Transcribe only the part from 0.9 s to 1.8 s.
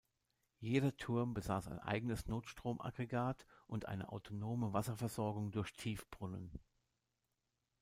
Turm besaß ein